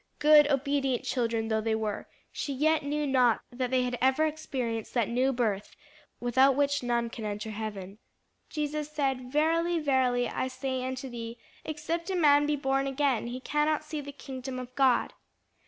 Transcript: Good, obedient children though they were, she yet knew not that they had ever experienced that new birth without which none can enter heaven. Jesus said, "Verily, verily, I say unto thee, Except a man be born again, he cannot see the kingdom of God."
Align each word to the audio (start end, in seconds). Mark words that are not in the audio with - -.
Good, 0.17 0.49
obedient 0.49 1.03
children 1.03 1.47
though 1.49 1.61
they 1.61 1.75
were, 1.75 2.07
she 2.31 2.53
yet 2.53 2.81
knew 2.81 3.05
not 3.05 3.41
that 3.51 3.69
they 3.69 3.83
had 3.83 3.99
ever 4.01 4.25
experienced 4.25 4.95
that 4.95 5.07
new 5.09 5.31
birth 5.31 5.75
without 6.19 6.55
which 6.55 6.81
none 6.81 7.11
can 7.11 7.23
enter 7.23 7.51
heaven. 7.51 7.99
Jesus 8.49 8.89
said, 8.89 9.31
"Verily, 9.31 9.77
verily, 9.77 10.27
I 10.27 10.47
say 10.47 10.83
unto 10.87 11.07
thee, 11.07 11.37
Except 11.63 12.09
a 12.09 12.15
man 12.15 12.47
be 12.47 12.55
born 12.55 12.87
again, 12.87 13.27
he 13.27 13.39
cannot 13.39 13.83
see 13.83 14.01
the 14.01 14.11
kingdom 14.11 14.57
of 14.57 14.73
God." 14.73 15.13